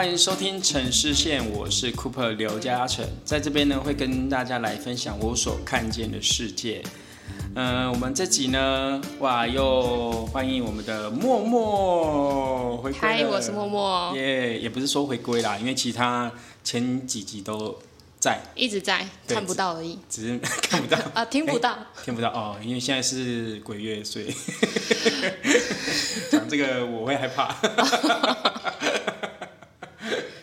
[0.00, 6.82] 欢迎收听城市线，我是 Cooper 刘嘉诚，在这边呢会跟大家来分享我所看见的世界。
[7.54, 16.32] 嗯、我们这集呢，哇，又欢迎我们的默默回归嗨，了我是默默，耶也不是说回归啦，因为其他
[16.64, 17.78] 前几集都
[18.18, 20.98] 在，一直在看不到而已，只 是看不到。
[21.12, 21.76] 啊，听不到。
[22.02, 24.34] 听不到哦，因为现在是鬼月，所以
[26.32, 27.54] 讲这个我会害怕。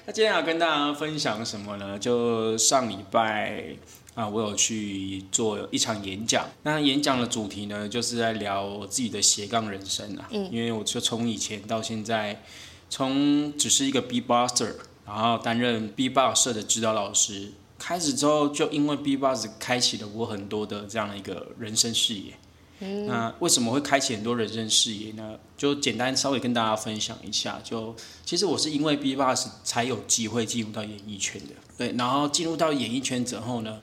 [0.08, 2.00] 那今天要跟大家分享什么呢？
[2.00, 3.76] 就上礼拜
[4.16, 6.46] 啊，我有去做一场演讲。
[6.64, 10.26] 那演讲的主题呢，就是在聊我自己的斜杠人生啊。
[10.32, 12.42] 嗯，因为我就从以前到现在，
[12.90, 14.76] 从只是一个 B Buster，
[15.06, 22.34] 然后担任 B-box 社的指导老师，开始之后，就因为 B-box 开启了我很多的这样的一个人生视野。
[22.80, 25.38] 那为什么会开启很多人生视野呢？
[25.58, 27.60] 就简单稍微跟大家分享一下。
[27.64, 31.92] 就其实我是因为 B-box 才有机会进入到演艺圈的，对。
[31.98, 33.82] 然后进入到演艺圈之后呢，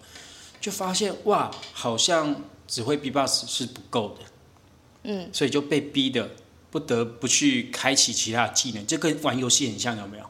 [0.61, 4.25] 就发现哇，好像只会 B-box 是不够的，
[5.03, 6.31] 嗯，所以就被逼的
[6.71, 10.25] 不得不去开启其他的技能，这跟玩游戏很像，有没有？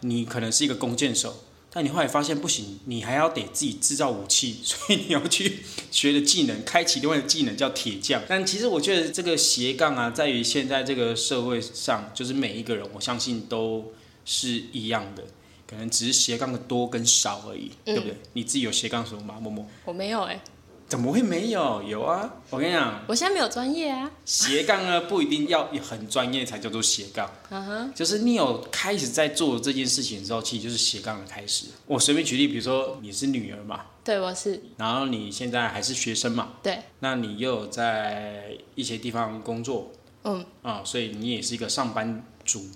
[0.00, 1.34] 你可能是一个弓箭手，
[1.72, 8.22] 但你后来发现不行，你还要得自己制造武器， 所以你要去学的技能，开启另外的技能叫铁匠。
[8.28, 13.92] 但其实我觉得这个斜杠啊，在于现在这个社会上，就是每一个人，我相信都
[14.24, 15.22] 是一样的，
[15.66, 18.16] 可能只是斜杠的多跟少而已，对不对？
[18.32, 19.38] 你自己有斜杠什么吗？
[19.40, 19.64] 默默？
[19.84, 20.42] 我没有哎、
[20.90, 21.80] 怎么会没有？
[21.84, 22.28] 有啊！
[22.50, 24.10] 我跟你讲，我现在没有专业啊。
[24.24, 31.66] 斜杠呢不一定要很专业才叫做斜杠，嗯哼，就是你有开始在做这件事情之后，其实就是斜杠的开始。
[31.86, 39.92] 我随便举例，比如说你是女儿嘛，对，我是然后你现在还是学生嘛，对，那你又有在一些地方工作，
[40.24, 42.66] 嗯，啊、所以你也是一个上班族，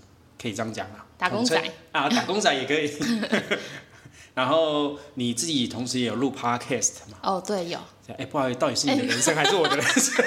[0.40, 2.88] 可以这样讲啊，打工仔啊，打工仔也可以。
[4.34, 7.18] 然后你自己同时也有录 podcast 嘛？
[7.22, 7.78] 哦，对，有。
[8.18, 10.24] 哎，不好意思，到底是你的人生还是 我的人生？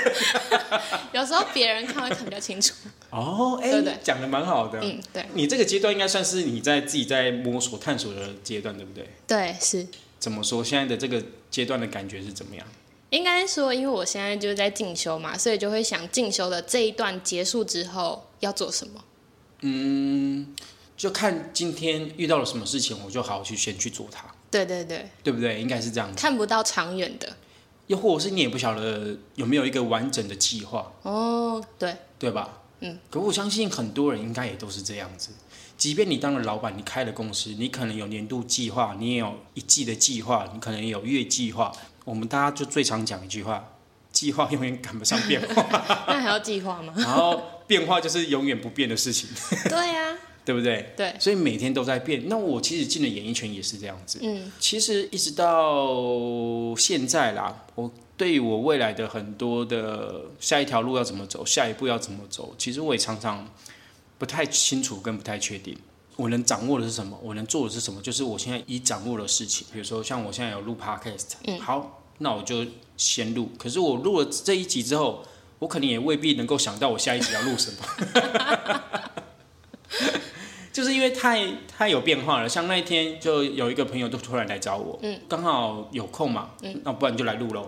[1.14, 2.74] 有时候别人看会看比较清楚。
[3.12, 4.80] 哦，哎对对，讲的蛮好的。
[4.82, 9.08] 嗯，对，你这个阶段应该算是你在自己在摸索探索的阶段，对不对？
[9.28, 9.86] 对，是。
[10.20, 10.64] 怎么说？
[10.64, 12.66] 现在的这个阶段的感觉是怎么样？
[13.12, 19.04] 应该说，因为我现在就是在进修嘛，所以就会想进修的这一段结束之后要做什么。
[20.98, 25.62] 就看今天遇到了什么事情，我就好好去先去做它，对对对，对不对？
[25.62, 26.20] 应该是这样子。
[26.20, 27.38] 看不到长远的。
[27.86, 32.60] 又或者是你也不晓得有没有一个完整的计划，哦，对，对吧？
[32.82, 33.00] 嗯。
[33.10, 35.30] 可我相信很多人应该也都是这样子。
[35.78, 41.72] 即便你当了老板，你开了公司，你可能有年度计划，你也有一季的计划，你可能也有月计划。
[42.04, 43.74] 我们大家就最常讲一句话：
[44.12, 45.64] 计划永远赶不上变化，
[46.10, 46.94] 那还要计划吗？
[46.98, 49.30] 然后变化就是永远不变的事情，
[49.70, 50.94] 对呀、对不对？
[50.96, 52.24] 对，所以每天都在变。
[52.30, 54.18] 那我其实进了演艺圈也是这样子。
[54.22, 63.46] 嗯，其实一直到现在啦，我对于我未来的很多的下一条路要怎么走，下一步要怎么走，其实我也常常
[64.18, 65.78] 不太清楚跟不太确定。
[66.16, 67.20] 我能掌握的是什么？
[67.22, 68.02] 我能做的是什么？
[68.02, 69.68] 就是我现在已掌握的事情。
[69.74, 72.66] 比如说，像我现在有录 podcast，、嗯好，那我就
[72.96, 73.52] 先录。
[73.60, 75.26] 可是我录了这一集之后，
[75.60, 77.78] 我可能也未必能够想到我下一集要录什么。
[80.78, 87.68] 就是因为太太有变化了，像那一天就有一个朋友就突然来找我，嗯，刚好有空嘛，嗯，那不然就来录喽，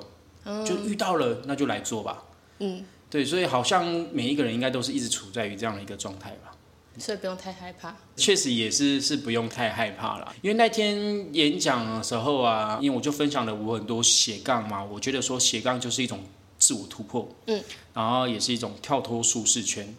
[0.64, 2.24] 就遇到了，那就来做吧，
[2.59, 3.84] 嗯，对，所以好像
[4.14, 6.52] 每一个人应该都是一直处在于这样的一个状态吧。
[7.00, 7.96] 所以不用太害怕。
[8.16, 16.19] 确实也是是不用太害怕了，因为那天演讲的时候啊，因为我就分享了我很多斜杠嘛，我觉得说斜杠就是一种
[16.59, 17.59] 自我突破，嗯，
[17.96, 19.96] 然后也是一种跳脱舒适圈，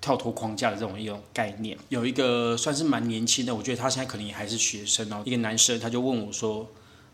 [0.00, 1.76] 跳脱框架的这种一种概念。
[1.88, 6.68] 有一个算是蛮年轻的，我觉得他现在可能也还是学生哦，一个男生他就问我说。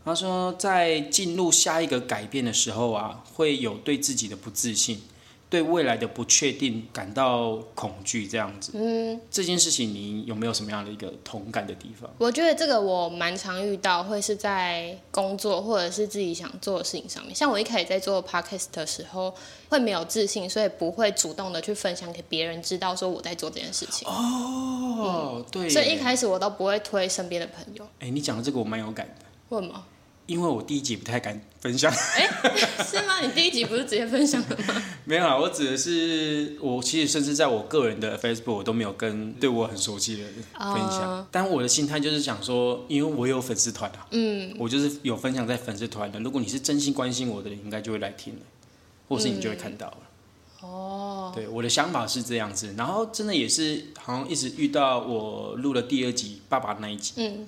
[0.07, 5.01] 他说，在进入下一个改变的时候啊，会有对自己的不自信，
[5.51, 8.73] 对未来的不确定感到恐惧，这样子。
[8.75, 12.11] 嗯，这件事情你有没有什么样的一个同感的地方？
[12.19, 17.35] 我觉得这个我蛮常遇到，会是在工作或者是自己想做的事情上面。
[17.35, 19.33] 像我一开始在做 podcast 的时候，
[19.69, 24.09] 会没有自信，所以不会主动的去分享给别人知道说我在做这件事情。
[24.09, 27.87] 哦，对，所以一开始我都不会推身边的朋友。
[28.01, 29.85] 哎，你讲的这个我蛮有感的，为什么？
[30.27, 32.29] 因为我第一集不太敢分享， 哎、
[32.85, 33.21] 是吗？
[33.21, 34.83] 你第一集不是直接分享的吗？
[35.05, 41.27] 没有啊，我指的是我其实甚至在我个人的 Facebook 我都没有跟对我很熟悉的人分享，哦。
[41.31, 48.41] 但我的心态就是想说，因为我有粉丝团啊，嗯，我就是有分享在粉丝团的，如果你是真心关心我的人，应该就会来听了，
[49.09, 49.99] 或是你就会看到了。
[50.63, 57.47] 哦，对，我的想法是这样子，然后真的也是好像一直遇到我录了第二集爸爸那一集，嗯，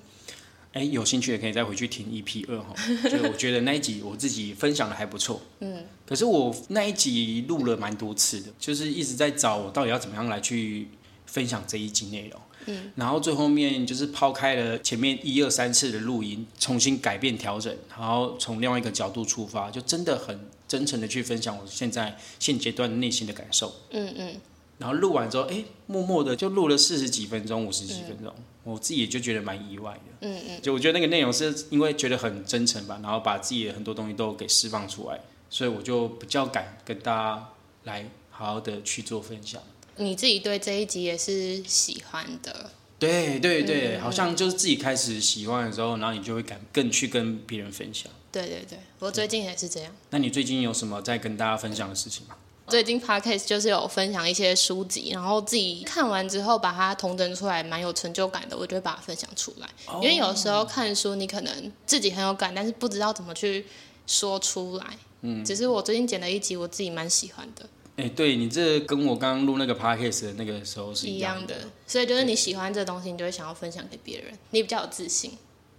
[0.76, 2.74] 哎，有兴趣也可以再回去听 EP 二哈，
[3.08, 10.88] 就我觉得那一集我自己分享的还不错， 嗯，可是我那一集录了蛮多次的，就是一直在找我到底要怎么样来去
[11.24, 12.38] 分享这一集内容。
[12.66, 20.38] 嗯，然后最后面就是抛开了前面一二三次的录音，重新改变调整，然后从另外一个角度出发，就真的很
[20.68, 23.72] 真诚的去分享我现在现阶段内心的感受。
[23.92, 24.34] 嗯嗯，
[24.78, 28.32] 然后录完之后，哎，默默的就录了四十几分钟、五十几分钟，
[28.62, 30.28] 我自己也就觉得蛮意外的。
[30.28, 37.48] 嗯嗯，就我觉得那个内容是因为觉得很真诚吧，然后把自己的很多东西都给释放出来，所以我就比较敢跟大家
[37.84, 39.62] 来好好的去做分享。
[39.96, 48.12] 你自己对这一集也是喜欢的，对对对，好像就是自己开始喜欢的时候，然后你就会敢更去跟别人分享。
[48.30, 49.90] 对对对，我最近也是这样。
[50.10, 52.36] 那你最近有什么在跟大家分享的事情吗？
[52.68, 59.68] 最近 podcast 就是有分享一些书籍，然后自己看完之后把它同整出来，蛮有成就感的，我就会把它分享出来。
[60.02, 63.64] 因为有时候看书，你可能自己很有感，但是不知道怎么去
[64.06, 64.84] 说出来。
[65.22, 71.54] 嗯，只是我最近剪了一集，我自己蛮喜欢的，哎，对你这跟我刚刚录那个 podcast 的那个时候是一样样的。
[71.86, 75.32] 所以就是你喜欢这东西，你就会想要分享给别人，你比较有自信。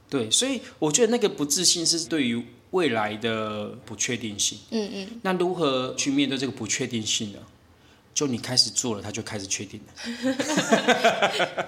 [0.10, 4.58] 对，所以我觉得那个不自信是对于未来的不确定性。
[4.72, 7.40] 嗯嗯，那如何去面对这个不确定性呢？
[8.14, 9.92] 就你开始做了，它就开始确定了，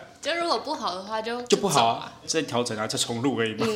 [0.20, 3.68] 就如果不好的话就， 就不好啊，再调整啊，再重录而已嘛，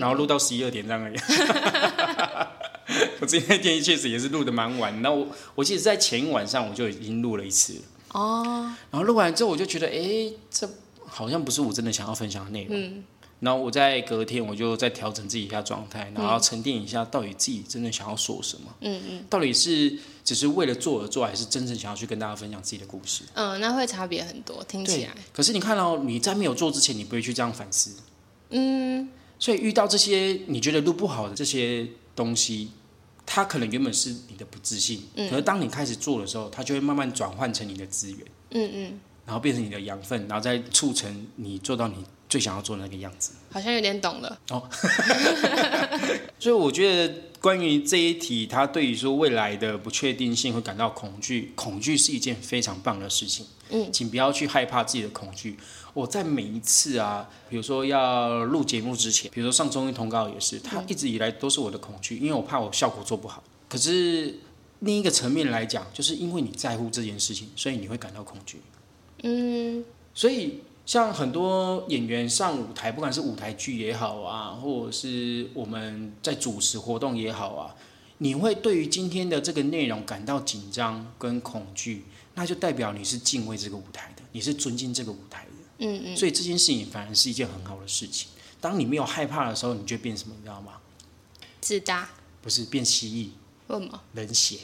[0.00, 1.16] 然后录到十一二点这样而已。
[3.20, 7.80] 我今天那天确实也是录的蛮晚，那我我记得在前一晚上我就已经录了一次了，
[8.20, 8.42] 哦，
[8.90, 10.68] 然后录完之后我就觉得，哎，这
[11.06, 12.76] 好像不是我真的想要分享的内容。
[12.76, 13.04] 嗯
[13.40, 18.74] 然后我在隔天我就再调整自己一下状态，然后沉淀一下，到底自己真正想要说什么？
[18.80, 23.24] 嗯嗯到底是只是为了做而做，还是真正想要去跟大家分享自己的故事？
[23.34, 25.14] 嗯，那会差别很多，听起对来，。
[25.32, 27.90] 可是你看到、你在没有做之前，你不会去这样反思，
[28.50, 29.08] 嗯，
[29.38, 32.70] 所以遇到这些你觉得录不好的这些东西，
[33.26, 41.96] 它可能原本是你的不自信，嗯可是当你开始做的时候，它就会慢慢转换成你的资源，嗯嗯，然后变成你的养分，然后再促成你做到你
[42.28, 43.32] 最想要做的那个样子。
[43.50, 44.68] 好像有点懂了哦。
[46.38, 53.46] 所以我觉得关于这一题，他对于说未来的不确定性会感到恐惧，恐惧是一件非常棒的事情。
[53.70, 55.56] 嗯，请不要去害怕自己的恐惧。
[55.92, 63.42] 我在每一次啊，比如说要录节目之前，比如说上综艺通告也是，它一直以来都是我的恐惧，因为我怕我效果做不好。
[63.68, 64.38] 可是
[64.80, 68.60] 另一个层面来讲，就是因为你在乎这件事情，所以你会感到恐惧。
[69.22, 69.82] 嗯
[70.14, 77.74] 所以像很多演员上舞台，不管是舞台剧也好啊，或者是我们在主持活动也好啊，
[78.18, 82.04] 你会对于今天的这个内容感到紧张跟恐惧，
[82.34, 85.50] 那就代表你是敬畏这个舞台的，你是尊敬这个舞台的。
[85.78, 88.28] 嗯嗯，所以这件事情反而是一件很好的事情。
[88.60, 90.74] 当你没有害怕的时候，你就变什么，你知道吗？
[91.60, 92.08] 自大，
[92.40, 93.30] 不是变蜥蜴，
[93.74, 94.00] 为什么？
[94.12, 94.60] 冷血。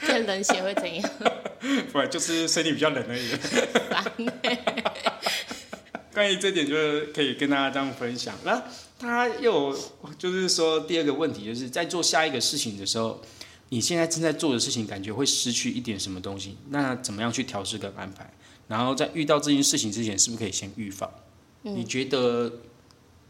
[0.00, 1.10] 变冷血会怎样？
[1.90, 3.28] 不然就是身体比较冷而已。
[3.90, 4.04] 烦
[4.42, 4.84] 欸
[6.14, 8.36] 关于这点，就是可以跟大家这样分享。
[8.44, 8.62] 那
[8.98, 9.76] 他又
[10.18, 13.20] 就是说，第二个问题就是在做下一个事情的时候，
[13.70, 18.28] 你现在正在做的事情感觉会失去一点什么东西，那怎么样去调试跟安排？
[18.68, 21.10] 然后在遇到这件事情之前，是不是可以先预防？
[21.62, 22.52] 你觉得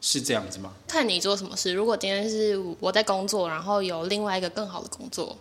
[0.00, 0.72] 是这样子吗？
[0.86, 1.72] 看你做什么事。
[1.72, 5.36] 如果今天是我在工作，然后有另外一个更好的工作，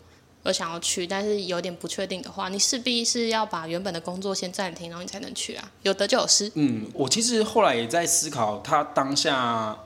[0.48, 5.72] 我想要去，但是有点不确定的话，你势必是要把原本的工作先暂停，然后你才能去啊。
[5.84, 6.50] 有得就有失。
[6.56, 9.78] 嗯，我其实后来也在思考他当下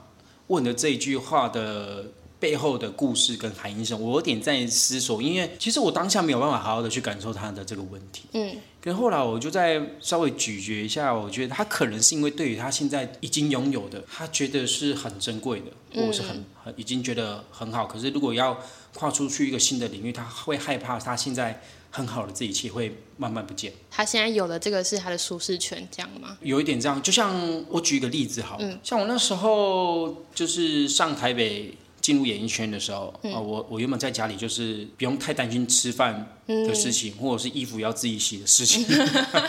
[0.46, 2.04] 问的这一句话的
[2.38, 8.26] 背后的故事跟含义上，我有点在思索，因为其实我当下没有办法好好的去感受他的这个问题。
[8.34, 17.86] 嗯可后来我就再稍微咀嚼一下，我觉得他可能是因为对于他现在已经拥有的，他觉得是很珍贵的，或者是很很已经觉得很好。
[17.86, 18.60] 可是如果要
[18.94, 21.62] 跨出去一个新的领域，他会害怕他现在
[21.92, 23.72] 很好的这一切会慢慢不见。
[23.88, 26.36] 他现在有的这个是他的舒适圈，这样吗？
[26.42, 31.72] 有一点这样，就像我举一个例子好了，像我那时候就是上台北
[32.02, 38.84] 进入演艺圈的时候，啊、我我原本在家里就是不用太担心吃饭的事情，或者是衣服要自己洗的事情，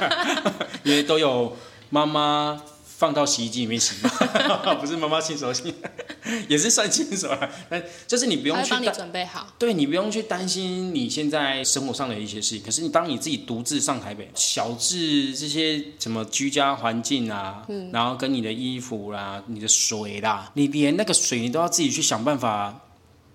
[0.85, 1.57] 因为都有
[1.89, 2.61] 妈妈
[2.97, 4.09] 放到洗衣机里面洗吗？
[4.79, 5.73] 不是妈妈亲手洗，
[6.47, 7.49] 也是算亲手了。
[7.69, 9.47] 但就是你不用去帮你担，准备好。
[9.59, 12.63] 对你不用去担心你现在生活上的一些事情。
[12.63, 22.81] 可是你当你自己独自上台北，小至这些什么居家环境啊，嗯然后跟你的衣服啦、你的水啦，你连那个水你都要自己去想办法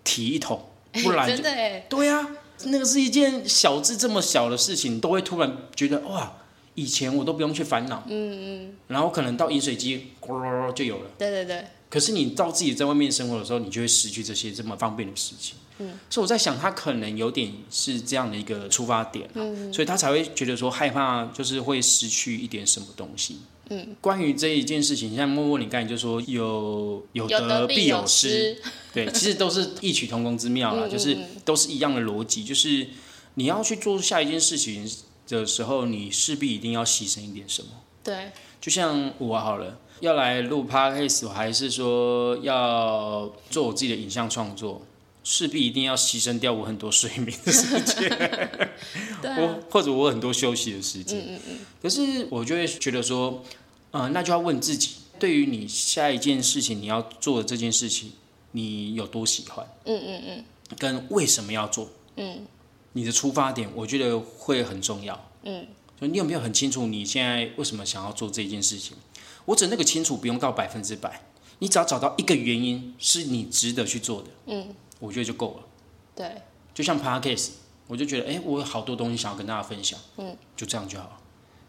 [0.05, 0.71] 提一桶，
[1.03, 2.27] 不然真的哎，对呀、
[2.65, 6.33] 那个是一件小至这么小的事情，都会突然觉得哇，
[6.79, 11.11] 以前我都不用去烦恼，嗯嗯，然后可能到饮水机咕就有了。
[11.19, 15.57] 对对对，可是你到自己在外面生活的时候，你就会失去这些这么方便的事情。
[15.81, 19.43] 嗯，所以我在想，他可能有点是这样的一个出发点、啊，
[19.73, 23.39] 所以他才会觉得说害怕，就是会失去一点什么东西。
[23.71, 28.63] 嗯，关于这一件事情，像默默你刚才就说有有有得必有失，失。
[28.95, 32.87] 对，其实都是异曲同工之妙啦，嗯就是都是一样的逻辑，就是
[33.35, 34.89] 你要去做下一件事情
[35.29, 37.69] 的时候，你势必一定要牺牲一点什么。
[38.03, 38.31] 对，
[38.61, 44.83] 就像我好了，要来录 podcast，我还是说要做我自己的影像创作，
[45.23, 48.09] 势必一定要牺牲掉我很多睡眠的时间，
[49.21, 51.19] 对啊我或者我很多休息的时间。
[51.19, 51.59] 嗯嗯嗯。
[51.83, 53.43] 可是我就会觉得说，
[53.91, 58.13] 呃，那就要问自己，对于你下一件事情你要做的这件事情，
[58.53, 59.67] 你有多喜欢？
[59.85, 60.45] 嗯嗯嗯
[60.79, 61.89] 跟为什么要做？
[62.17, 62.47] 嗯
[62.93, 65.31] 你的出发点，我觉得会很重要。
[65.43, 65.67] 嗯，
[66.01, 68.97] 就你有没有很清楚你现在为什么想要做这件事情？
[69.45, 71.23] 我指那个清楚不用到百分之百，
[71.61, 75.67] 你只要找到一个原因是你值得去做的，嗯，我觉得就够了。
[76.15, 76.43] 对，
[76.75, 77.51] 就像 podcast，
[77.87, 81.21] 我就觉得，哎、我有好多东西想要跟大家分享，嗯，就这样就好了，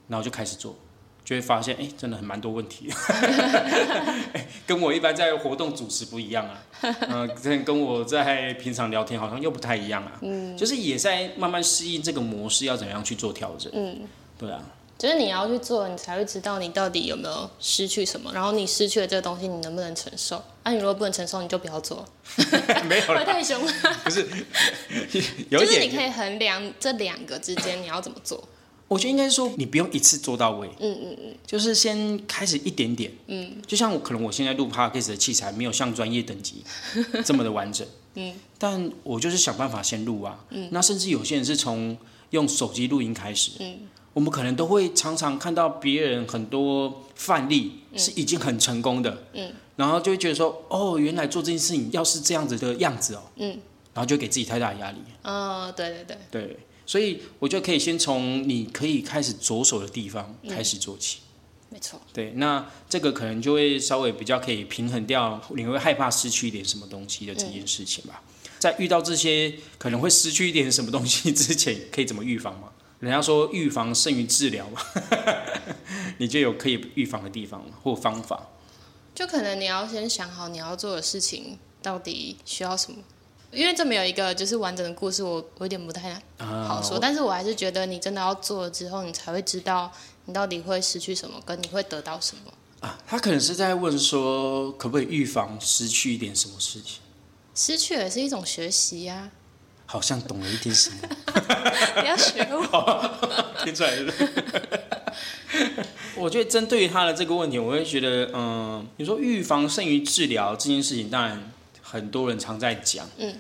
[0.08, 0.76] 然后就开始做，
[1.30, 2.90] 就会发现，哎、真的很蛮多问题，
[4.34, 6.60] 哎跟我一般在活动主持不一样啊，
[7.02, 14.08] 嗯、 跟跟我在平常聊天好像又不太一样啊，嗯，就是也在慢慢适应这个模式，要怎么样去做调整，嗯，
[14.40, 14.60] 对啊，
[14.98, 20.44] 就是你要去做，你才会知道你到底有没有失去什么，然后你失去了这个东西，你能不能承受？
[20.64, 22.04] 啊，你如果不能承受，你就不要做，
[22.90, 23.72] 没有太凶了。
[24.04, 24.28] 不是，
[25.52, 28.44] 有，就是你可以衡量这两个之间你要怎么做。
[28.90, 36.64] 我觉得应该是说你不用一次做到位，嗯嗯嗯，就是先开始一点点，嗯，就像我可能我现在录 podcast 的器材没有像专业等级
[37.24, 41.96] 这么的完整，嗯，但我就是想办法先录啊，嗯，那甚至有些人是从
[42.32, 53.50] 用手机录音开始，嗯，我们可能都会常常看到别人很多范例是已经很成功的，嗯，然后就会觉得说，哦，原来做这件事情要是这样子的样子哦，嗯，
[53.94, 61.20] 然后就给自己太大的压力，嗯，对对对，对，所以我觉得可以先从你可以开始着手的地方开始做起。
[61.70, 62.02] 没错。
[62.12, 68.24] 对，那这个可能就会稍微比较可以平衡掉你会害怕失去一点什么东西的这件事情吧。
[68.58, 72.70] 在遇到这些可能会失去一点什么东西之前，可以怎么预防吗？
[73.00, 74.82] 人家说预防胜于治疗嘛，
[76.18, 78.48] 你就有可以预防的地方或方法。
[79.14, 82.98] 就可能你要先想好你要做的事情到底需要什么，
[83.52, 87.00] 因为这没有一个就是完整的故事，我我有点不太啊好说。
[87.00, 89.92] 但是我还是觉得你真的要做了之后，你才会知道
[90.26, 92.52] 你到底会失去什么，跟你会得到什么。
[92.82, 97.00] 啊，他可能是在问说，可不可以预防失去一点什么事情？
[97.56, 99.30] 失去也是一种学习呀、
[99.86, 101.10] 好像懂了一点什么，
[102.00, 103.50] 不要学我。
[103.66, 104.14] 听出来了。
[106.16, 111.52] 我觉得针对于他的这个问题，我会觉得，嗯，你说预防胜于治疗这件事情，当然
[111.90, 113.36] 很多人常在讲，嗯，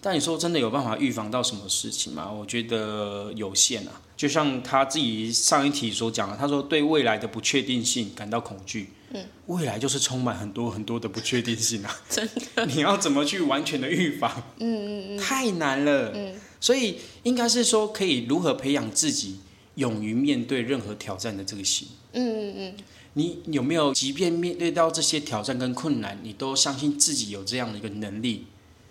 [0.00, 2.30] 但你说真的有办法预防到什么事情吗？
[2.30, 3.92] 我觉得有限啊。
[4.16, 14.30] 就像他自己上一题所讲的，他说对未来的不确定性感到恐惧，嗯，未来就是充满很多很多的不确定性啊， 真的，你要怎么去完全的预防？
[14.58, 19.40] 嗯嗯嗯，太难了，嗯，所以应该是说可以如何培养自己
[19.76, 21.88] 勇于面对任何挑战的这个心。
[22.12, 22.74] 嗯嗯嗯，
[23.14, 28.46] 你有没有，即便面对到这些挑战跟困难，你都相信自己有这样的一个能力，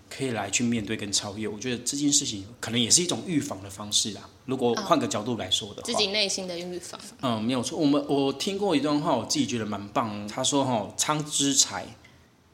[0.09, 1.47] 可以来去面对跟超越？
[1.47, 4.29] 我觉得这件事情可能也是一种预防的方式啦。
[4.45, 6.99] 如果换个角度来说的话，自己内心的预防。
[7.21, 7.77] 嗯，没有错。
[7.77, 10.27] 我们我听过一段话，我自己觉得蛮棒。
[10.27, 11.95] 他说：“哈，仓之财，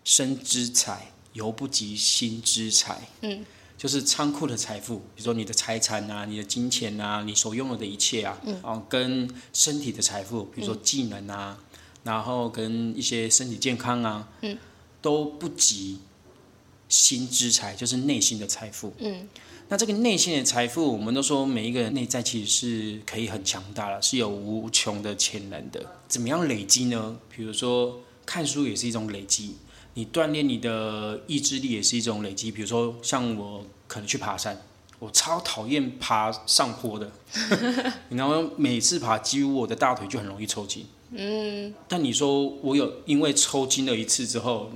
[0.04, 3.46] 身之财，犹不及心之财。”嗯，
[3.78, 11.60] 就是仓库的财富，比如说你的财产啊、你的金钱啊、你所拥有的一切啊，嗯，哦，跟身体的财富，比如说技能啊，
[12.04, 14.58] 然后跟一些身体健康啊，嗯，
[15.00, 16.00] 都不及
[16.90, 18.94] 心之财，就是内心的财富。
[18.98, 19.28] 嗯，
[19.70, 25.86] 那这个内心的财富，我们都说每一个人内在其实是可以很强大了，是有无穷的潜能的。
[26.08, 27.20] 怎么样累积呢？
[27.30, 29.56] 比如说看书也是一种累积，
[29.98, 32.52] 你锻炼你的意志力也是一种累积。
[32.52, 34.56] 比如说像我可能去爬山，
[35.00, 37.12] 我超讨厌爬上坡的，
[38.10, 40.86] 然后每次爬几乎我的大腿就很容易抽筋。
[41.10, 44.70] 嗯，但你说我有因为抽筋了一次之后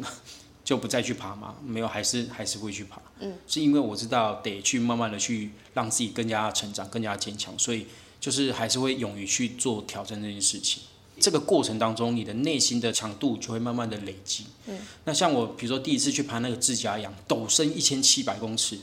[0.63, 1.53] 就不再去爬吗？
[1.63, 2.99] 没有，还是还是会去爬。
[3.19, 7.85] 嗯，是因为我知道得去慢慢的去让自己更加成长、更加坚强，所以
[8.19, 10.81] 就是还是会勇于去做挑战这件事情。
[11.21, 14.47] 这个过程当中，你的内心的强度就会慢慢的累积。
[14.65, 18.79] 嗯，那像我，比如说第一次去爬那个自家羊，陡升一千七百公尺，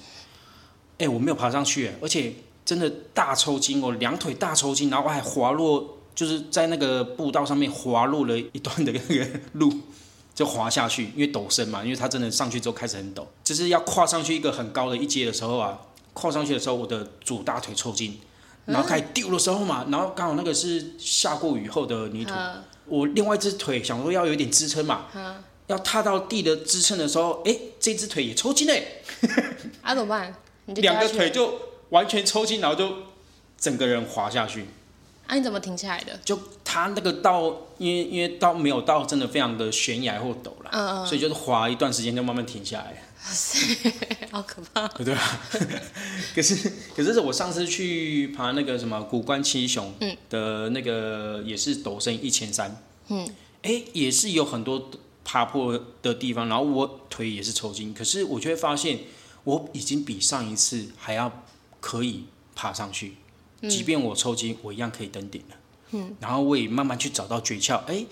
[0.98, 2.32] 哎，我没有爬上去，而且
[2.64, 9.72] 真的大抽筋哦，两腿大抽筋，然后我还滑落，就是在那个步道上面滑落了一段的那个路，
[10.34, 15.80] 就滑下去，因为陡升嘛，因为它真的上去之后开始很陡，就是要跨上去一个很高的一阶的时候啊，
[16.12, 18.16] 跨上去的时候，我的左大腿抽筋。
[18.68, 22.34] 然后开始丢的时候嘛，然后刚好那个是下过雨后的泥土，
[22.86, 25.06] 我另外一只腿想说要有点支撑嘛，
[25.66, 29.02] 要踏到地的支撑的时候，哎，这只腿也抽筋嘞，
[29.82, 30.34] 啊怎么办？
[30.76, 31.58] 两个腿就
[31.88, 32.90] 完全抽筋，然后就
[33.58, 34.66] 整个人滑下去。
[35.26, 36.18] 啊你怎么停下来的？
[36.24, 37.44] 就他那个道，
[37.76, 43.02] 因为因为道没有到真的非常的悬崖或陡了，嗯嗯，所以就是滑一段时间就慢慢停下来。
[44.30, 44.88] 好可怕！
[44.88, 45.40] 对啊，
[46.34, 49.92] 可是可是我上次去爬那个什么古关七雄
[50.30, 53.28] 的那个也是陡升一千三，嗯，
[53.62, 54.90] 哎，也是有很多
[55.24, 59.00] 爬坡的地方，然后我腿也是抽筋，可是我就会发现
[59.44, 61.44] 我已经比上一次还要
[61.80, 63.16] 可以爬上去，
[63.68, 65.56] 即便我抽筋，我一样可以登顶了，
[65.90, 68.06] 嗯，然后我也慢慢去找到诀窍，哎，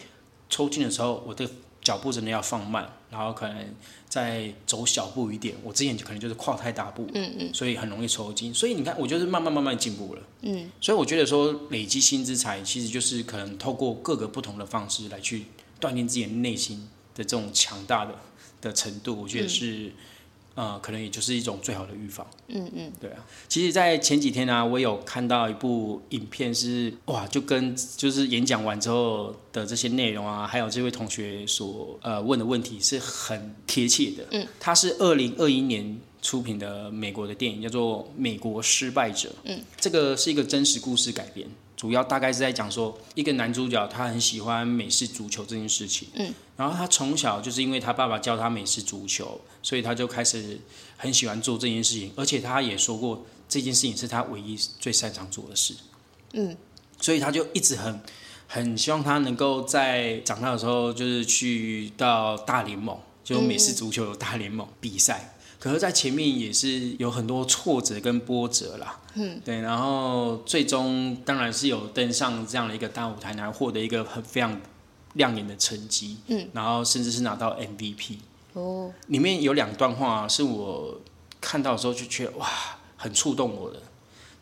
[0.50, 1.48] 抽筋的时候我的
[1.86, 3.74] 脚步真的要放慢，然后可能。
[4.08, 8.54] 再走小步一点，我之前就可能就是跨太大步，嗯嗯，所以很容易抽筋。
[8.54, 10.70] 所以你看，我就是慢慢慢慢进步了，嗯。
[10.80, 15.46] 所以我觉得说累积新资财，其实就是可能透过各个不同的方式来去
[15.78, 18.14] 锻炼自己的内心的这种强大的
[18.62, 19.92] 的程度，我觉得是。
[20.56, 22.26] 呃，可能也就是一种最好的预防。
[22.48, 23.24] 嗯嗯，对啊。
[23.46, 34.26] 其实，在前几天呢，我有看到一部影片，是哇，就跟就是演讲完之后的这些内容啊，还有这位同学所呃问的问题是很贴切的。
[34.32, 39.28] 嗯，它是二零二一年出品的美国的电影，叫做《美国失败者》。
[39.44, 41.46] 嗯，这个是一个真实故事改编。
[41.76, 50.58] 主要大概是在讲说，一个男主角他很喜欢美式足球这件事情，嗯，然后他从小就是因为他爸爸教他美式足球，所以他就开始
[50.96, 55.74] 很喜欢做这件事情，而且他也说过这件事情是他唯一最擅长做的事，
[56.32, 56.56] 嗯，
[56.98, 58.00] 所以他就一直很
[58.46, 65.34] 很希望他能够在长大的时候就是去到大联盟，就美式足球大联盟比赛。
[65.58, 74.60] 可是，在前面也是有很多挫折跟波折啦，嗯，对，然后最终当然是有登上这样的一个大舞台，然后获得一个很非常
[75.14, 78.18] 亮眼的成绩，嗯，然后甚至是拿到 MVP。
[78.52, 81.00] 哦，里面有两段话是我
[81.40, 82.48] 看到的时候就觉得哇，
[82.96, 83.82] 很触动我的。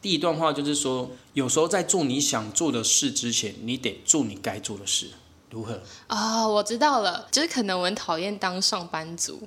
[0.03, 5.11] 第一段话就是说，有时候在做你想做的事之前，你得做你该做的事，
[5.51, 5.81] 如何？
[6.09, 9.41] 啊，我知道了，就是可能我很讨厌当上班族。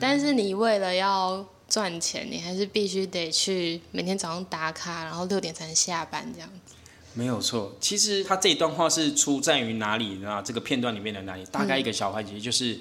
[0.00, 6.74] 但是你为了要赚钱，你还是必须得去每天早上打卡，然后六点才能下班这样子。
[7.14, 10.42] 没有错，其实他这一段话是出在于哪里呢？
[10.44, 11.42] 这个片段里面的哪里？
[11.46, 12.78] 大概一个小环节，就是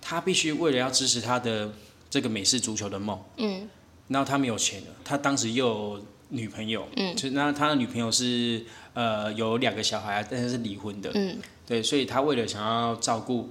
[0.00, 1.70] 他必须为了要支持他的
[2.08, 3.68] 这个美式足球的梦，嗯，
[4.08, 13.50] 然后他没有钱了，他当时又有女朋友，嗯，就那他的女朋友是呃有两个小孩，但是是离婚的，嗯，对，所以他为了想要照顾。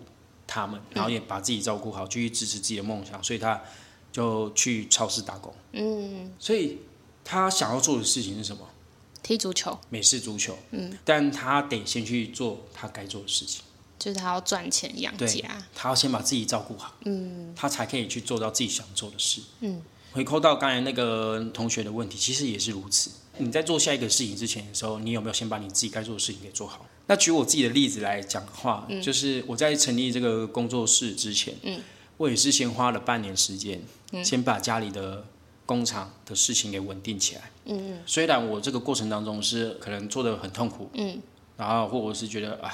[0.51, 3.61] 他们，然后也把自己照顾好，继续支持自己的梦想，所以他
[4.11, 5.53] 就去超市打工。
[5.73, 6.79] 嗯，所以
[7.23, 8.67] 他想要做的事情是什么？
[9.21, 10.57] 踢足球，美式足球。
[10.71, 13.61] 嗯，但他得先去做他该做的事情，
[13.99, 19.41] 就是他要赚钱养家，他要先把自己照顾好，嗯，他才可以去做到自己想做的事。
[19.59, 19.81] 嗯，
[20.13, 23.11] 回扣到刚才那个同学的问题，其实也是如此。
[23.37, 26.85] 你在做下一个事情之前的时候，你有没有先把你自己该做的事情给做好？
[27.07, 31.53] 那举我自己的例子来讲的话，就是我在成立这个工作室之前，
[32.19, 33.81] 我也是先花了半年时间，
[34.21, 35.25] 先把家里的
[35.65, 37.49] 工厂的事情给稳定起来。
[37.65, 41.21] 嗯虽然我这个过程当中是可能做的很痛苦，嗯，
[41.55, 42.69] 然后或者是觉得啊，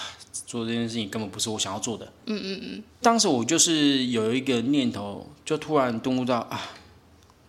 [0.47, 2.11] 做这件事情根本不是我想要做的。
[2.25, 2.83] 嗯嗯嗯。
[3.01, 6.59] 当时我就是有一个念头，就突然顿悟到啊。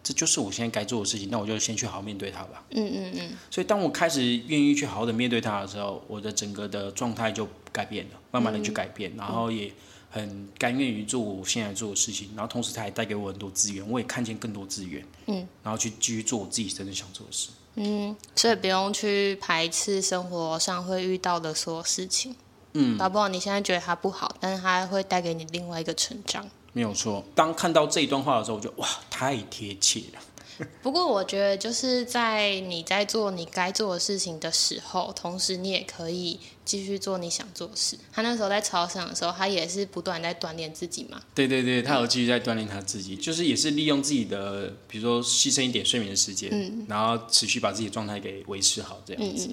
[0.03, 2.63] 这就是我现在该做的事情，那我就先去好好面对它吧。
[2.71, 3.31] 嗯嗯嗯。
[3.51, 9.73] 所以当我开始愿意去好好的面对它的时候，我的整个的状态就改变了，慢慢的去改变，然后也
[10.17, 15.05] 很甘愿于做我现在做的事情，然后同时他也带给我很多资源，我也看见更多资源。
[15.27, 15.47] 嗯。
[15.63, 17.51] 然后去继续做我自己真正想做的事。
[17.75, 22.35] 嗯，所以不用去排斥生活上会遇到的所有事情。
[22.73, 22.97] 嗯。
[22.97, 26.49] 搞不好你现在觉得它不好，但是它会带给你另外一个成长。
[26.73, 27.23] 没有错。
[27.35, 30.21] 当看到这一段话的时候，我就哇，太贴切了。
[30.83, 37.99] 不过我觉得就是在你在做你该做的事情的时候，同时你也可以继续做你想做的事。
[38.13, 41.21] 他那时候在操场的时候，他也是不断在锻炼自己嘛。
[41.35, 49.49] 对对对，他有继续在锻炼他自己，就是也是利用自己的，比如说牺牲一点睡眠的时间，嗯然后持续把自己的状态给维持好这样子。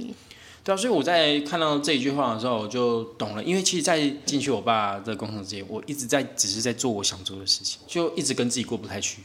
[0.63, 3.43] 对啊，所以我在看到这一句话的时候，我就懂了。
[3.43, 9.23] 因为其实，在进去我爸的工厂之前，我一直在只是在做我想做的事情，就一直跟自己过不太去。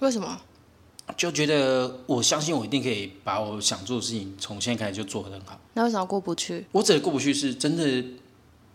[0.00, 0.40] 为什么？
[1.16, 5.60] 就觉得我相信我一定可以把我想做的事情从现在开始就做得很好。
[5.74, 6.64] 那为什么过不去？
[6.72, 8.04] 我指的过不去是真的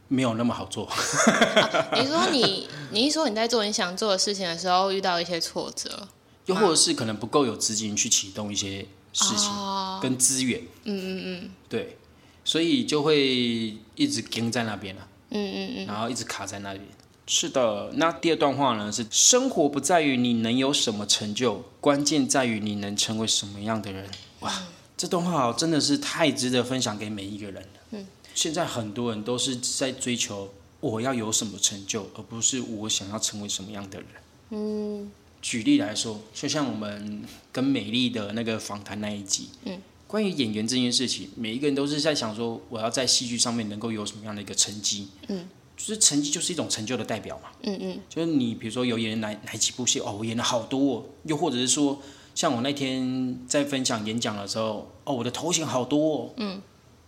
[0.08, 0.86] 没有那么好做。
[0.88, 6.08] 啊你说你，你一说你在做你想做的事情的时候遇到一些挫折，
[6.46, 11.98] 又或者是可能不够有资金去启动一些事情哦跟资源，嗯嗯嗯对，
[12.44, 15.08] 所以就会一直跟在那边了。
[15.30, 16.86] 嗯嗯嗯，然后一直卡在那边。
[17.30, 24.10] 是的，那第二段话呢是：生活不在于你能有什么成就，关键在于你能成为什么样的人。
[24.40, 24.63] 哇，
[24.96, 27.70] 这段话真的是太值得分享给每一个人了。
[27.92, 34.08] 嗯，现在很多人都是在追求我要有什么成就，而不是我想要成为什么样的人。
[34.52, 35.12] 嗯，
[35.42, 45.10] 举例来说，就像我们跟美丽的那个访谈那一集，嗯，关于演员这件事情，每一个人都是在想说，我要在戏剧上面能够有什么样的一个成绩。
[45.28, 45.46] 嗯。
[45.78, 52.02] 就是成绩就是一种成就的代表嘛，嗯嗯，就是你比如说有演哪哪几部戏哦，我演了好多、哦，又或者是说
[52.34, 56.60] 像我那天在分享演讲的时候，哦，我的头衔好多、哦，嗯，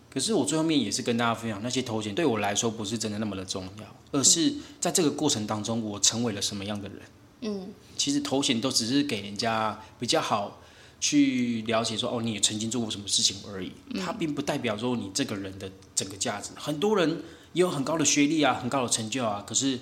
[0.07, 7.01] 可是我最后面也是跟大家分享，那些头衔对我来说不是真的那么的重要，而是在这个过程当中我成为了什么样的人，
[7.41, 10.61] 嗯，其实头衔都只是给人家比较好
[10.99, 17.23] 去了解说哦，你也曾经做过什么事情而已，它并不代表说你这个人的整个价值，很多人。
[17.53, 19.79] 也有很高的学历啊，很高的成就啊，可是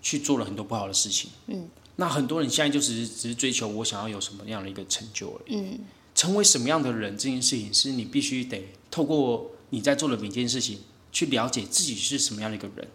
[0.00, 1.30] 去做了很多不好的事情。
[1.46, 5.56] 嗯，那很多人现在就只是只是追求我想要有什么样的一个成就而已。
[5.56, 5.80] 嗯，
[6.14, 10.80] 成为什么样的人这件事情，是你必须得透过你在做的每件事情，
[11.12, 12.88] 去了解自己是什么样的一个人。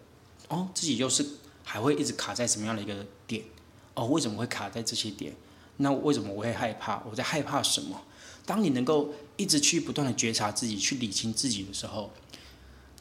[0.47, 1.25] 哦，自己又是
[1.63, 3.43] 还会一直卡在什么样的一个点？
[3.93, 5.34] 哦，为什么会卡在这些点？
[5.77, 7.03] 那为什么我会害怕？
[7.10, 8.01] 我在害怕什么？
[8.45, 12.12] 当你能够一直去不断的觉察自己，去理清自己的时候。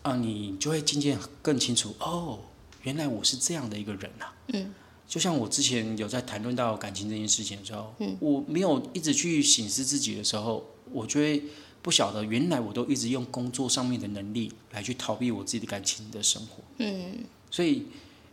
[0.07, 2.39] 啊，你就会渐渐更清楚哦，
[2.85, 4.33] 原来我是这样的一个人啊。
[4.53, 4.73] 嗯，
[5.09, 11.43] 就像我之前有在谈论到感情这件事情的时候，嗯，我没有一直去审视自己的时候，我就会
[11.83, 16.63] 不晓得原来我都一直用工作上面的能力来去逃避我自己的感情的生活。
[16.79, 17.87] 嗯，所以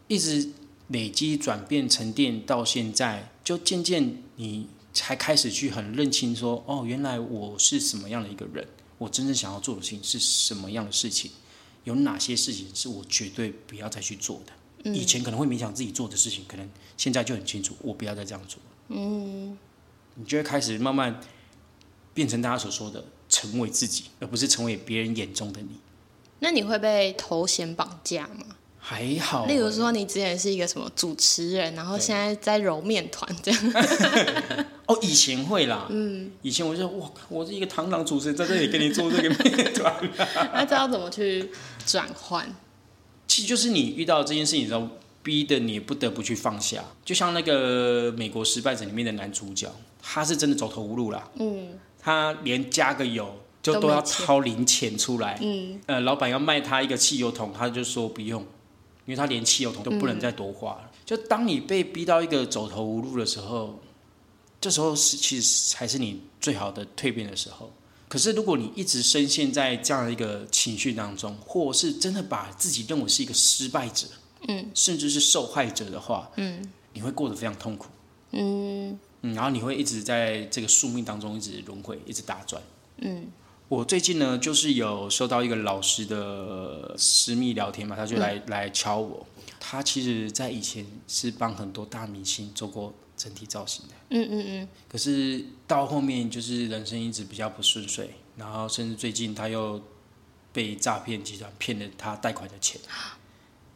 [0.08, 0.48] 一直
[0.90, 8.64] 累积、转变、沉淀到现在，就渐渐你才开始去很认清说，哦，原来我是什么样的一个人，
[9.00, 11.32] 我真正想要做的事情是什么样的事情。
[11.84, 14.54] 有哪些事情是我绝对不要再去做的？
[14.92, 18.60] 以前可能会勉强自己做的事情，可能现在就很清楚，我不要再这样做。
[18.90, 19.58] 嗯，
[20.16, 21.22] 你就会开始慢慢
[22.14, 25.80] 变成大家所说的成为自己，而不是成为别人眼中的你。
[26.40, 28.58] 那你会被头衔绑架吗？
[28.86, 33.74] 还好，例如说你之前是一个什么主持人，然后现在在揉面团这样。
[34.86, 39.96] 哦，以前会啦，嗯，以前我就哇，我是一个堂堂主持人，在这里给你做这个面团，
[40.54, 41.50] 那知道怎么去
[41.86, 42.54] 转换？
[43.26, 44.86] 其实就是你遇到这件事情之后，
[45.24, 46.84] 逼得你不得不去放下。
[47.06, 58.46] 就像那个《美国失败者》里面的男主角，他是真的走投无路啦，嗯，他连加个油就都要掏零钱出来，嗯，呃，老板要卖他一个汽油桶，他就说不用。
[59.06, 60.92] 因为他连汽油桶都不能再多花了。
[61.06, 63.80] 就当你被逼到一个走投无路的时候，
[64.62, 67.72] 这时候是其实才是你最好的蜕变的时候。
[68.08, 74.08] 可是如果你一直深陷在这样的一个情绪当中，或是真的把自己认为是一个失败者，
[74.48, 77.88] 嗯，甚至是受害者的话，嗯，你会过得非常痛苦，
[78.32, 82.62] 嗯嗯，然后你会一直在这个宿命当中一直轮回，一直打转，
[83.00, 83.28] 嗯。
[83.74, 89.26] 我最近呢，就是有收到一个老师的私密聊天嘛，他就来来敲我。
[89.60, 93.94] 他其实，在以前是帮很多大明星做过整体造型的。
[94.12, 94.70] 嗯嗯嗯。
[94.88, 99.82] 可是到后面，就是人生一直比较不顺遂，然后甚至最近他又
[100.52, 102.80] 被诈骗集团骗了他贷款的钱，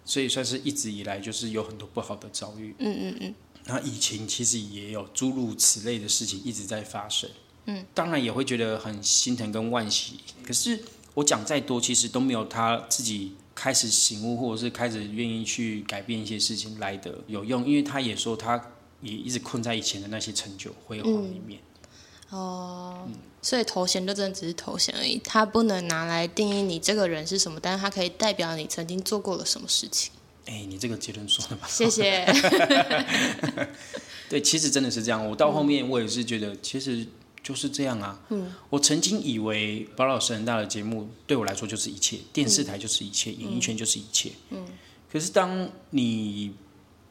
[0.06, 2.76] 所以算是一直以来就是有很多不好的遭遇。
[2.78, 3.36] 嗯嗯嗯。
[3.66, 7.28] 那以前其实也有诸如此类的事情一直在发生。
[7.68, 10.20] 嗯，当然也会觉得很心疼跟惋惜。
[10.44, 10.80] 可是
[11.14, 17.68] 我讲再多，其实都没有他自己开始醒悟，或者是开始愿意去改变一些事情来的有用。
[17.68, 21.60] 因为他也说，他也一直困在以前的那些成就辉煌里面。
[22.30, 23.08] 哦，
[23.42, 30.12] 所以头衔就真的只是头衔而已，它不能拿来定义你这个人是什么，但是它可以代表你曾经做过了什么事情。
[30.46, 31.70] 哎，你这个结论说的蛮好。
[31.70, 32.26] 谢谢。
[34.30, 35.26] 对，其实真的是这样。
[35.26, 37.08] 我到后面我也是觉得，其实
[37.48, 38.20] 就是这样啊。
[38.30, 38.54] 嗯。
[38.70, 44.32] 我曾经以为包老师很大的节目对我来说就是一切，电视台就是一切，演艺圈就是一切。
[44.50, 44.66] 嗯。
[45.10, 46.52] 可是当你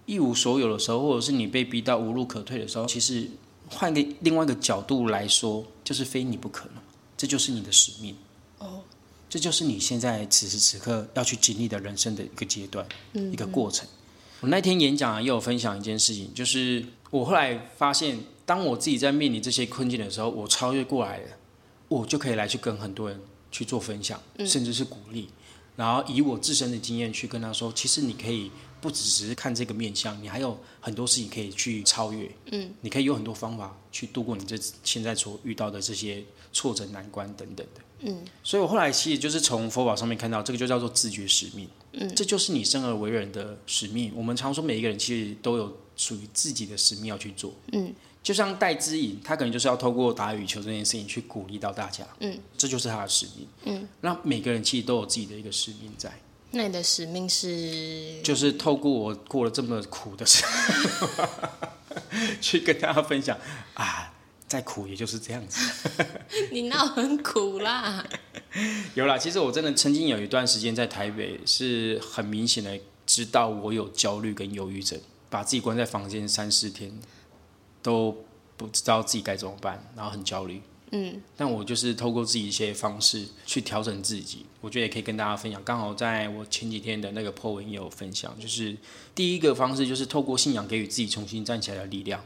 [0.05, 3.31] 一无所有的时候，或者是你被逼到无路可退的时候，其实
[3.71, 6.83] 换个另外一个角度来说，就是非你不可了。
[7.17, 8.15] 这就是你的使命。
[8.59, 8.83] 哦。
[9.29, 12.87] 这就是你现在此时此刻要去经历的人生的一个阶段，
[13.33, 13.89] 一个过程。
[14.41, 21.29] 我那天演讲啊，也有分享一件事情，就是我后来发现，当我自己在面临这些困境的时候，我超越过来了，
[21.89, 25.29] 我就可以来去跟很多人去做分享，甚至是鼓励，
[25.75, 41.69] 然后以我自身的经验去跟他说，其实你可以不只是看这个面相，你还有很多事情可以去超越，嗯，你可以有很多方法去度过你这现在所遇到的这些挫折难关等等的，嗯，所以我后来其实就是从佛法上面看到，这个就叫做自觉使命。
[41.99, 44.13] 嗯，这就是你生而为人的使命。
[44.15, 47.55] 我们常说，每一个人其实都有属于自己的使命要去做。
[47.73, 47.95] 嗯，
[48.27, 52.05] 就像戴之颖，他可能就是要透过打羽球这件事情去鼓励到大家。
[52.19, 53.47] 嗯，这就是他的使命。
[53.67, 56.13] 嗯，那每个人其实都有自己的一个使命在。
[56.51, 58.21] 那你的使命是？
[58.25, 60.43] 就是透过我过了这么苦的生
[60.99, 61.29] 活，
[62.43, 63.39] 去跟大家分享
[63.75, 64.13] 啊。
[64.49, 65.61] 再苦也就是这样子。
[66.51, 68.05] 你闹很苦啦。
[68.95, 76.93] 有啦，其实我真的曾经有一段时间在台北，是很明显的知道我有焦虑跟忧郁症，把自己关在房间三四天，
[77.87, 78.25] 都
[78.57, 80.61] 不知道自己该怎么办，然后很焦虑。
[80.91, 81.23] 嗯。
[81.37, 85.63] 但我就是透过自己一些方式去调整自己，我觉得也可以跟大家分享。
[85.63, 88.77] 刚好在我前几天的那个 po 文也有分享，就是
[89.15, 92.21] 第一个方式就是透过信仰给予自己重新站起来的力量。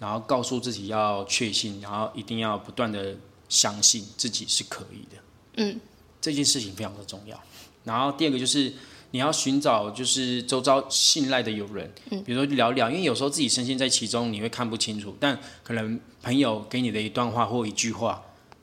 [0.00, 3.16] 然后告诉自己要确信，然后一定要不断的
[3.48, 5.22] 相信自己是可以的。
[5.56, 5.80] 嗯，
[6.20, 7.40] 这件事情非常的重要。
[7.84, 8.72] 然后第二个就是
[9.14, 18.20] 你要寻找就是周遭信赖的友人，嗯，比如说聊聊，因为有时候自己深陷在其中，你会看不清楚，但可能朋友给你的一段话或一句话，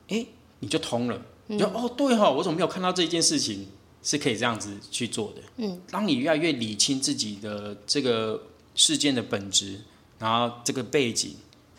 [0.08, 0.26] 哎，
[0.58, 1.22] 你就通了。
[1.46, 3.66] 你就哦，对哈，我怎么没有看到这件事情
[4.02, 5.42] 是可以这样子去做的？
[5.56, 8.42] 嗯，当你越来越理清自己的这个
[8.74, 9.80] 事件的本质。
[10.18, 11.34] 然后这个背景，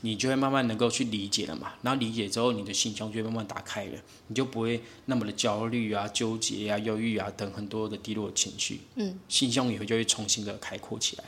[0.06, 1.74] 你就会慢慢能够去理解了嘛。
[1.82, 8.82] 然后理解之后，你的心胸就会慢慢打开了，你就不会那么的焦虑啊、纠结啊、忧郁啊等很多的低落情绪。
[8.96, 11.24] 嗯，心胸也会就会重新的开阔起来。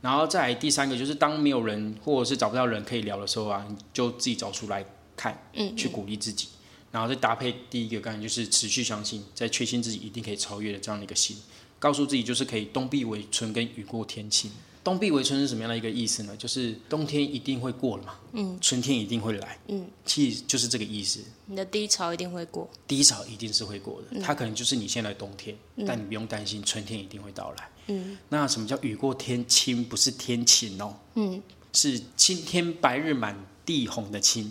[0.00, 4.84] 然后再来第三个，就是当没有人或者是找不到人可以聊的时候啊，你就自己找出来
[5.16, 6.48] 看，嗯，去鼓励自己。
[6.92, 11.36] 然后再搭配第一个概念，就是持续相信，在确信自己一定可以超越的这样的一个心，
[11.78, 14.50] 告诉自己就是可以冬必为春，跟雨过天晴。
[14.88, 16.34] 冬必为春是什么样的一个意思呢？
[16.38, 21.20] 就是冬天一定会过了嘛，嗯，春天一定会来，嗯，其实就是这个意思。
[21.44, 25.54] 你的低潮一定会过，低潮一定是会过的，它可能就是你现在的冬天，
[25.86, 27.68] 但你不用担心，春天一定会到来。
[27.88, 29.84] 嗯，那什么叫雨过天晴？
[29.84, 31.42] 不是天晴哦，嗯，
[31.74, 34.50] 是青天白日满地红的青，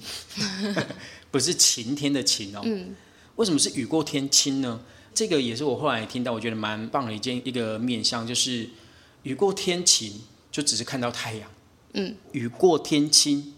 [1.31, 2.61] 不是晴天的晴哦。
[2.63, 2.95] 嗯，
[3.37, 4.81] 为什么是雨过天晴呢？
[5.15, 8.69] 这个也是我后来听到，我觉得蛮棒的一件一个面向，就是。
[9.27, 11.51] 雨过天晴，就只是看到太阳。
[11.93, 13.53] 嗯，雨过天晴，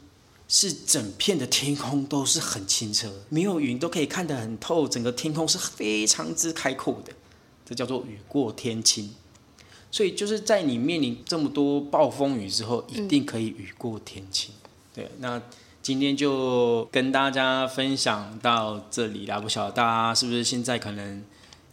[0.48, 7.14] 是整片的天空都是很清澈，没有云都可以看得很透，整个天空是非常之开阔的。
[7.64, 9.14] 这叫做雨过天晴。
[9.92, 14.52] 所以就是在你面临这么多暴风雨之后，一定可以雨过天晴。
[14.96, 15.40] 对，那
[15.84, 19.40] 今天就跟大家分享到这里啦。
[19.40, 21.24] 不晓得大家是不是现在可能。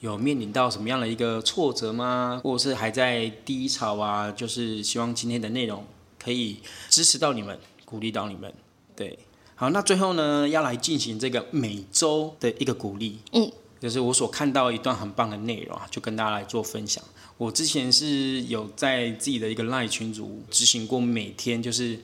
[0.00, 2.40] 有面临到什么样的一个挫折吗？
[2.44, 4.30] 或者是还在低潮啊？
[4.30, 5.85] 就是希望今天的内容
[6.22, 6.59] 可以
[6.90, 8.52] 支持到你们，鼓励到你们。
[8.94, 9.18] 对，
[9.54, 13.18] 好，那最后呢，要来进行这个每周的一个鼓励。
[13.32, 17.02] 嗯，就是我所看到一段很棒的内容啊，就跟大家来做分享。
[17.38, 21.98] 我之前是有在自己的一个 LINE 群组执行过，每天就是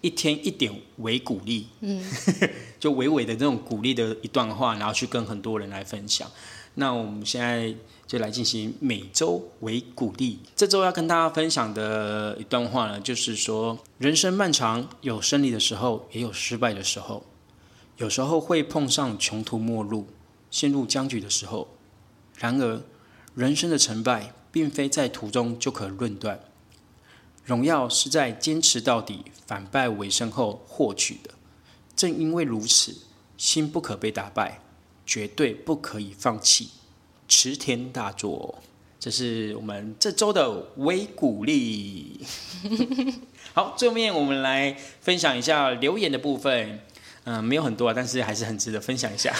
[0.00, 2.02] 一天一点为鼓励，嗯，
[2.78, 6.30] 就娓娓的这种鼓励的一段话，然后去跟很多人来分享。
[6.74, 7.74] 那我们现在
[8.06, 10.38] 就来进行每周为鼓励。
[10.54, 17.24] 这周要跟大家分享的一段话呢，就是说，人生漫长，有胜利的时候，也有失败的时候，
[17.96, 20.06] 有时候会碰上穷途末路、
[20.52, 21.66] 陷入僵局的时候。
[22.36, 22.80] 然而，
[23.34, 26.38] 人生的成败，并非在途中就可论断，
[27.48, 31.30] 荣耀是在坚持到底、反败为胜后获取的。
[31.96, 32.94] 正因为如此，
[33.38, 34.60] 心不可被打败。
[35.06, 36.68] 绝对不可以放弃，
[37.26, 38.58] 池田大作，
[39.00, 42.20] 这是我们这周的微鼓励。
[43.54, 46.80] 好，最后面我们来分享一下留言的部分。
[47.24, 49.34] 嗯，没有很多啊，但是还是很值得分享一下。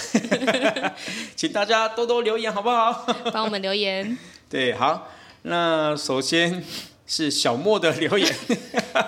[1.37, 3.05] 请大家多多留言，好不好？
[3.31, 4.17] 帮我们留言。
[4.49, 5.09] 对，好。
[5.43, 6.65] 那首先
[7.09, 8.37] 是小莫的留言，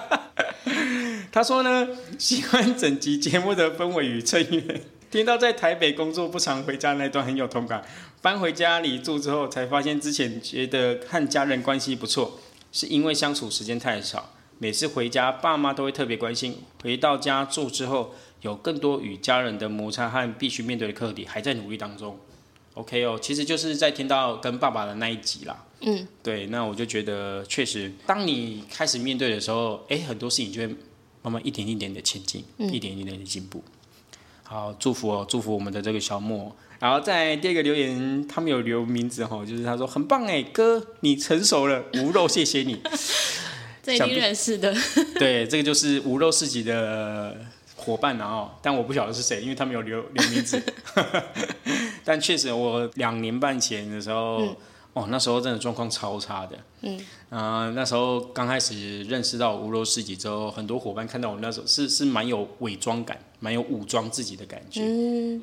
[1.30, 1.86] 他说呢，
[2.18, 7.84] 喜欢整集节目的氛围与成员，听到在台北工作不常回家那段很有同感。
[8.22, 12.40] 搬回家里住之后，才发现之前觉得和家人关系不错，
[12.72, 14.32] 是因为相处时间太少。
[14.58, 16.58] 每次回家，爸妈都会特别关心。
[16.82, 22.18] 回到家住之后，有更多与家人的摩擦和必须面对的课题，还在努力当中。
[22.74, 25.64] OK 哦，其实就是在听到跟爸爸的那一集啦。
[25.80, 30.66] 嗯，对，那我就觉得确实，当你开始面对的时候，哎，很多事情就会
[31.22, 33.62] 慢慢一点一点的前进，一点一点的进步。
[34.42, 36.54] 好，祝福哦，祝福我们的这个小莫。
[36.78, 42.80] 然后在第二个留言，他们有留名字哈，就是他说很棒哎，哥你成熟了，无肉谢谢你。
[43.82, 44.74] 这一定认识的。
[45.18, 47.36] 对，这个就是无肉市集的
[47.76, 50.62] 伙伴然后，但我不晓得是谁，因为他们有留留名字。
[52.04, 54.56] 但确实，我两年半前的时候，
[54.92, 56.58] 哦，那时候真的状况超差的。
[56.82, 57.00] 嗯。
[57.30, 63.18] 啊，那时候刚开始认识到无肉市集之后，很多伙伴看到我那时候是是蛮有伪装感。
[63.42, 64.82] 蛮有武装自己的感觉，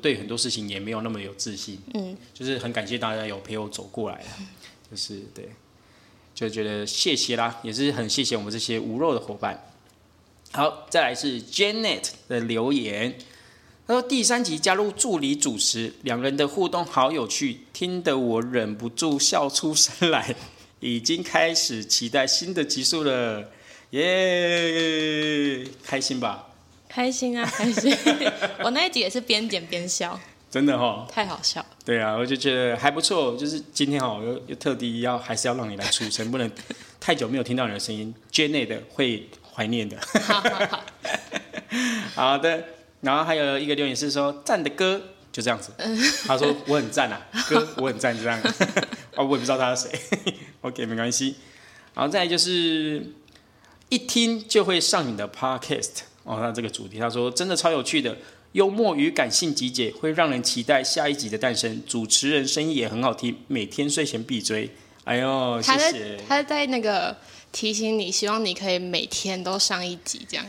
[0.00, 4.24] 对很多事情也没有那么有自信，嗯就是很感谢大家有陪我走过来
[4.88, 5.48] 就是对，
[6.32, 9.64] 就觉得谢谢啦，也是很谢谢我们这些无肉的伙伴。
[10.52, 13.18] 好，再来是 Janet 的留言，
[13.88, 20.34] 他说第三集加入助理主持，两人的互动好有趣，听得我忍不住笑出声来，
[20.80, 23.50] 已经开始期待新的集数了，
[23.92, 26.48] 耶，开心吧？
[26.86, 27.96] 开心啊，开心！
[28.62, 30.20] 我那一集也是边剪边笑，
[30.50, 31.64] 真的哈，太好笑。
[31.86, 33.34] 对啊，我就觉得还不错。
[33.38, 36.50] 就是今天哈，又又特地要还是要让你来出声，不能
[37.00, 39.98] 太久没有听到你的声音，Jenny 的会怀念的。
[40.20, 40.84] 好好好，
[42.14, 42.62] 好 的。
[43.00, 45.00] 然后还有一个留言是说赞的歌，
[45.32, 45.72] 就这样子。
[46.26, 48.40] 他说我很赞啊， 歌我很赞，就这样。
[49.14, 50.34] 哦，我也不知道他是谁。
[50.62, 51.36] OK，没关系。
[51.94, 53.12] 然后再就是
[53.88, 56.00] 一听就会上瘾的 Podcast。
[56.24, 58.16] 哦，那这个主题，他说真的超有趣的，
[58.52, 61.82] 幽默与感性集结，会让人期待下一集的诞生。
[61.86, 64.70] 主持人声音也很好听，每天睡前必追。
[65.04, 66.18] 哎呦，谢谢。
[66.28, 67.16] 他在那个
[67.50, 70.46] 提醒你，希望你可以每天都上一集这样。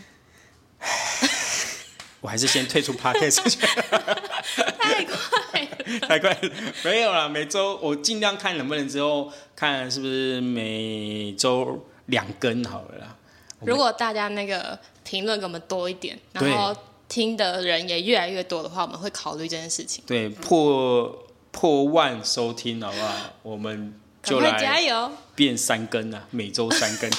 [2.22, 3.58] 我还是先退出 podcast。
[4.80, 5.68] 太快，
[6.08, 6.52] 太快了，
[6.84, 7.30] 没有了。
[7.30, 13.16] 每周我尽量看能不能之后看是不是每周两更好了啦。
[13.62, 14.78] 如果大家那个。
[15.02, 16.76] 评论给我们多一点，然后
[17.08, 20.04] 听的人也越来越多的话，我们会考虑这件事情。
[20.06, 23.16] 对，破破万收听好不好？
[23.42, 27.10] 我们就来加油，变三更啊，每周三更，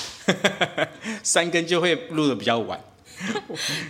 [1.25, 2.79] 三更就会录的比较晚，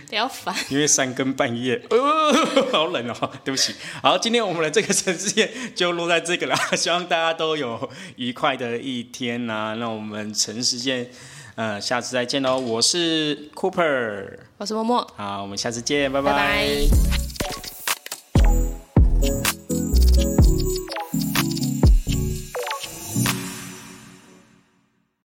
[0.09, 2.33] 比较烦，因为三更半夜，哦，
[2.71, 3.73] 好冷哦， 对不起。
[4.01, 9.75] 好，今天我们的这个城市线就落在这个了， 希望大家都有愉快的一天呐。
[9.79, 11.09] 那我们城市线。
[11.55, 12.57] 嗯，下次再见喽！
[12.57, 17.30] 我是 Cooper，我是默默，好，我们下次见，拜拜。